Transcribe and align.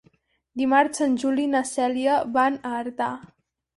Dimarts 0.61 1.03
en 1.07 1.13
Juli 1.23 1.45
i 1.49 1.51
na 1.51 1.63
Cèlia 1.75 2.17
van 2.39 2.59
a 2.71 2.73
Artà. 2.81 3.11